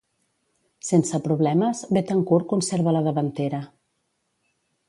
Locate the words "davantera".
3.11-3.63